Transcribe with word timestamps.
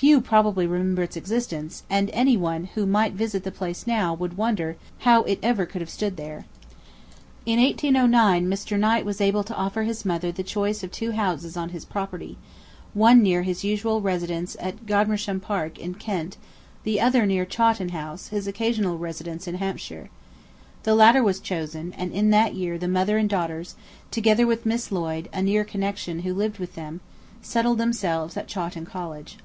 Few 0.00 0.22
probably 0.22 0.66
remember 0.66 1.02
its 1.02 1.14
existence; 1.14 1.82
and 1.90 2.08
any 2.14 2.34
one 2.34 2.70
who 2.74 2.86
might 2.86 3.12
visit 3.12 3.44
the 3.44 3.50
place 3.52 3.86
now 3.86 4.14
would 4.14 4.38
wonder 4.38 4.78
how 5.00 5.24
it 5.24 5.38
ever 5.42 5.66
could 5.66 5.82
have 5.82 5.90
stood 5.90 6.16
there. 6.16 6.46
In 7.44 7.60
1809 7.60 8.46
Mr. 8.48 8.78
Knight 8.78 9.04
was 9.04 9.20
able 9.20 9.44
to 9.44 9.54
offer 9.54 9.82
his 9.82 10.06
mother 10.06 10.32
the 10.32 10.42
choice 10.42 10.82
of 10.82 10.90
two 10.90 11.10
houses 11.12 11.54
on 11.54 11.68
his 11.68 11.84
property; 11.84 12.38
one 12.94 13.22
near 13.22 13.42
his 13.42 13.62
usual 13.62 14.00
residence 14.00 14.56
at 14.58 14.86
Godmersham 14.86 15.38
Park 15.38 15.78
in 15.78 15.92
Kent; 15.94 16.38
the 16.82 16.98
other 16.98 17.26
near 17.26 17.44
Chawton 17.44 17.90
House, 17.90 18.28
his 18.28 18.46
occasional 18.46 18.96
residence 18.96 19.46
in 19.46 19.56
Hampshire. 19.56 20.08
The 20.84 20.94
latter 20.94 21.22
was 21.22 21.40
chosen; 21.40 21.92
and 21.92 22.10
in 22.10 22.30
that 22.30 22.54
year 22.54 22.78
the 22.78 22.88
mother 22.88 23.18
and 23.18 23.28
daughters, 23.28 23.74
together 24.10 24.46
with 24.46 24.64
Miss 24.64 24.90
Lloyd, 24.90 25.28
a 25.34 25.42
near 25.42 25.62
connection 25.62 26.20
who 26.20 26.32
lived 26.32 26.56
with 26.58 26.74
them, 26.74 27.02
settled 27.42 27.76
themselves 27.76 28.34
at 28.38 28.48
Chawton 28.48 28.86
Cottage. 28.86 29.36